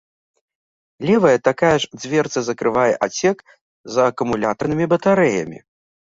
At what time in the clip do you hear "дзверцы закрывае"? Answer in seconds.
2.01-2.85